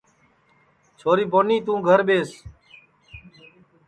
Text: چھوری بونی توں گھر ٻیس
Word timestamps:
چھوری 0.99 1.25
بونی 1.31 1.57
توں 1.65 1.79
گھر 1.87 1.99
ٻیس 2.07 2.29